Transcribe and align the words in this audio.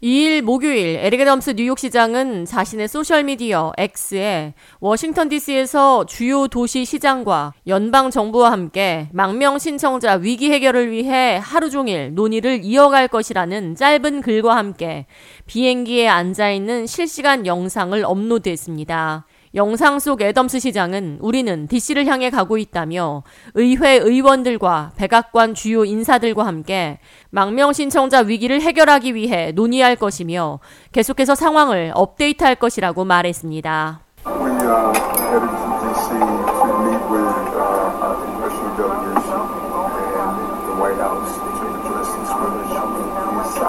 2일 0.00 0.42
목요일 0.42 0.96
에릭 1.00 1.22
애덤스 1.22 1.54
뉴욕시장은 1.56 2.44
자신의 2.44 2.86
소셜미디어 2.86 3.72
X에 3.76 4.54
워싱턴 4.78 5.28
DC에서 5.28 6.06
주요 6.06 6.46
도시 6.46 6.84
시장과 6.84 7.54
연방 7.66 8.12
정부와 8.12 8.52
함께 8.52 9.08
망명 9.12 9.58
신청자 9.58 10.14
위기 10.14 10.52
해결을 10.52 10.92
위해 10.92 11.40
하루 11.42 11.68
종일 11.68 12.14
논의를 12.14 12.60
이어갈 12.62 13.08
것이라는 13.08 13.74
짧은 13.74 14.20
글과 14.20 14.54
함께 14.54 15.06
비행기에 15.46 16.06
앉아 16.06 16.52
있는 16.52 16.86
실시간 16.86 17.44
영상을 17.44 18.00
업로드했습니다. 18.04 19.26
영상 19.54 19.98
속 19.98 20.22
애덤스 20.22 20.60
시장은 20.60 21.18
우리는 21.20 21.66
DC를 21.66 22.06
향해 22.06 22.30
가고 22.30 22.58
있다며 22.58 23.22
의회 23.54 23.94
의원들과 23.94 24.92
백악관 24.96 25.54
주요 25.54 25.84
인사들과 25.84 26.46
함께 26.46 26.98
망명 27.30 27.72
신청자 27.72 28.20
위기를 28.20 28.60
해결하기 28.60 29.14
위해 29.14 29.52
논의할 29.52 29.96
것이며 29.96 30.60
계속해서 30.92 31.34
상황을 31.34 31.92
업데이트할 31.94 32.56
것이라고 32.56 33.04
말했습니다. 33.04 34.00
We, 34.26 34.50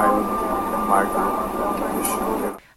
uh, 0.01 0.48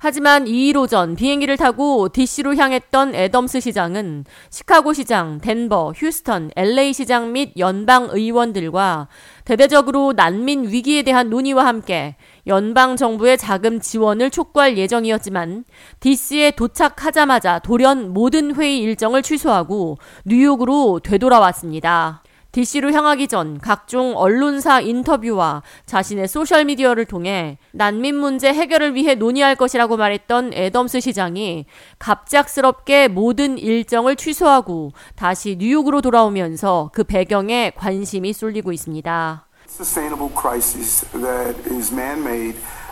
하지만 0.04 0.46
2일 0.46 0.76
오전 0.78 1.14
비행기를 1.14 1.56
타고 1.56 2.08
DC로 2.08 2.56
향했던 2.56 3.14
애덤스 3.14 3.60
시장은 3.60 4.24
시카고 4.50 4.94
시장, 4.94 5.38
덴버, 5.40 5.92
휴스턴, 5.94 6.50
LA 6.56 6.92
시장 6.92 7.30
및 7.30 7.52
연방 7.56 8.08
의원들과 8.10 9.06
대대적으로 9.44 10.12
난민 10.16 10.68
위기에 10.70 11.02
대한 11.02 11.30
논의와 11.30 11.64
함께 11.64 12.16
연방 12.48 12.96
정부의 12.96 13.38
자금 13.38 13.78
지원을 13.78 14.30
촉구할 14.30 14.76
예정이었지만 14.76 15.64
DC에 16.00 16.50
도착하자마자 16.50 17.60
돌연 17.60 18.12
모든 18.12 18.56
회의 18.56 18.80
일정을 18.80 19.22
취소하고 19.22 19.98
뉴욕으로 20.24 20.98
되돌아왔습니다. 21.04 22.24
DC로 22.52 22.92
향하기 22.92 23.28
전 23.28 23.58
각종 23.58 24.14
언론사 24.14 24.80
인터뷰와 24.80 25.62
자신의 25.86 26.28
소셜미디어를 26.28 27.06
통해 27.06 27.56
난민 27.72 28.14
문제 28.14 28.52
해결을 28.52 28.94
위해 28.94 29.14
논의할 29.14 29.56
것이라고 29.56 29.96
말했던 29.96 30.52
애덤스 30.52 31.00
시장이 31.00 31.64
갑작스럽게 31.98 33.08
모든 33.08 33.56
일정을 33.56 34.16
취소하고 34.16 34.92
다시 35.16 35.56
뉴욕으로 35.58 36.02
돌아오면서 36.02 36.90
그 36.92 37.04
배경에 37.04 37.72
관심이 37.74 38.34
쏠리고 38.34 38.72
있습니다. 38.72 39.46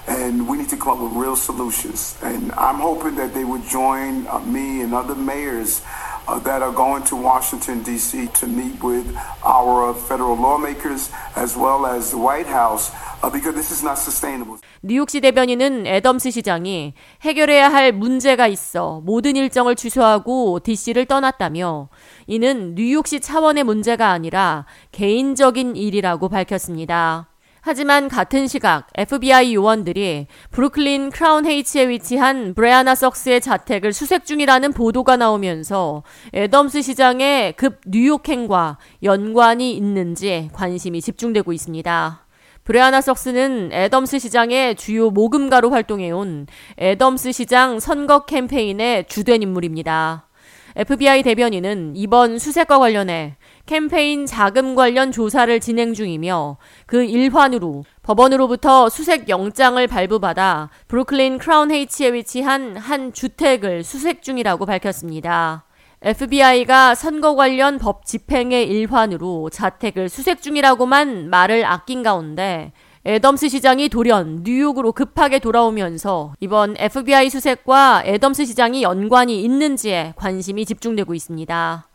Uh, 0.08 0.16
uh, 0.16 0.30
that 6.38 6.62
are 6.62 6.72
going 6.72 7.02
to 7.04 7.16
Washington, 7.16 7.82
D.C. 7.82 8.28
to 8.34 8.46
meet 8.46 8.82
with 8.82 9.06
our 9.44 9.92
federal 9.94 10.36
lawmakers 10.36 11.10
as 11.36 11.56
well 11.56 11.86
as 11.86 12.10
the 12.10 12.18
White 12.18 12.46
House 12.46 12.92
uh, 13.22 13.30
because 13.30 13.54
this 13.54 13.70
is 13.70 13.82
not 13.82 13.98
sustainable. 13.98 14.58
뉴욕시 14.82 15.20
대변인은 15.20 15.86
애덤스 15.86 16.30
시장이 16.30 16.94
해결해야 17.22 17.68
할 17.68 17.92
문제가 17.92 18.46
있어 18.46 19.02
모든 19.04 19.36
일정을 19.36 19.74
취소하고 19.76 20.60
DC를 20.60 21.04
떠났다며 21.06 21.88
이는 22.26 22.74
뉴욕시 22.74 23.20
차원의 23.20 23.64
문제가 23.64 24.10
아니라 24.10 24.64
개인적인 24.92 25.76
일이라고 25.76 26.28
밝혔습니다. 26.28 27.28
하지만 27.62 28.08
같은 28.08 28.46
시각 28.46 28.86
FBI 28.96 29.54
요원들이 29.54 30.26
브루클린 30.50 31.10
크라운 31.10 31.44
하이츠에 31.44 31.88
위치한 31.88 32.54
브레아나 32.54 32.94
석스의 32.94 33.40
자택을 33.40 33.92
수색 33.92 34.24
중이라는 34.24 34.72
보도가 34.72 35.16
나오면서 35.16 36.02
애덤스 36.34 36.82
시장의 36.82 37.52
급 37.54 37.80
뉴욕행과 37.86 38.78
연관이 39.02 39.74
있는지 39.74 40.48
관심이 40.52 41.00
집중되고 41.00 41.52
있습니다. 41.52 42.26
브레아나 42.64 43.00
석스는 43.00 43.70
애덤스 43.72 44.18
시장의 44.18 44.76
주요 44.76 45.10
모금가로 45.10 45.70
활동해온 45.70 46.46
애덤스 46.78 47.32
시장 47.32 47.80
선거 47.80 48.24
캠페인의 48.26 49.06
주된 49.06 49.42
인물입니다. 49.42 50.28
FBI 50.76 51.24
대변인은 51.24 51.94
이번 51.96 52.38
수색과 52.38 52.78
관련해 52.78 53.36
캠페인 53.70 54.26
자금 54.26 54.74
관련 54.74 55.12
조사를 55.12 55.60
진행 55.60 55.94
중이며 55.94 56.56
그 56.86 57.04
일환으로 57.04 57.84
법원으로부터 58.02 58.88
수색 58.88 59.28
영장을 59.28 59.86
발부받아 59.86 60.70
브루클린 60.88 61.38
크라운 61.38 61.70
헤이츠에 61.70 62.12
위치한 62.12 62.76
한 62.76 63.12
주택을 63.12 63.84
수색 63.84 64.22
중이라고 64.22 64.66
밝혔습니다. 64.66 65.66
FBI가 66.02 66.96
선거 66.96 67.36
관련 67.36 67.78
법 67.78 68.06
집행의 68.06 68.66
일환으로 68.68 69.50
자택을 69.50 70.08
수색 70.08 70.42
중이라고만 70.42 71.30
말을 71.30 71.64
아낀 71.64 72.02
가운데 72.02 72.72
애덤스 73.06 73.50
시장이 73.50 73.88
돌연 73.88 74.40
뉴욕으로 74.42 74.90
급하게 74.90 75.38
돌아오면서 75.38 76.34
이번 76.40 76.74
FBI 76.76 77.30
수색과 77.30 78.02
애덤스 78.04 78.46
시장이 78.46 78.82
연관이 78.82 79.40
있는지에 79.44 80.14
관심이 80.16 80.66
집중되고 80.66 81.14
있습니다. 81.14 81.89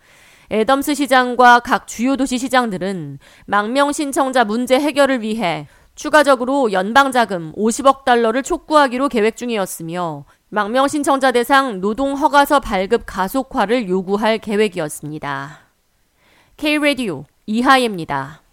애덤스 0.51 0.95
시장과 0.95 1.61
각 1.61 1.88
주요 1.88 2.16
도시 2.16 2.38
시장들은 2.38 3.19
망명 3.45 3.91
신청자 3.91 4.44
문제 4.44 4.79
해결을 4.79 5.22
위해 5.22 5.67
추가적으로 5.95 6.72
연방 6.72 7.11
자금 7.11 7.53
50억 7.53 8.03
달러를 8.03 8.44
촉구하기로 8.44 9.09
계획 9.09 9.38
중이었으며 9.38 10.25
망명 10.50 10.88
신청자 10.88 11.31
대상 11.31 11.81
노동 11.81 12.16
허가서 12.16 12.59
발급 12.59 13.03
가속화를 13.06 13.89
요구할 13.89 14.38
계획이었습니다. 14.38 15.59
K-Radio 16.57 17.25
이하예입니다. 17.45 18.44